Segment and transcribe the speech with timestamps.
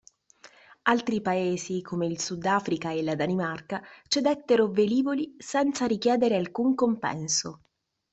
[0.81, 7.59] Altri paesi, come il Sudafrica e la Danimarca, cedettero velivoli senza richiedere alcun compenso.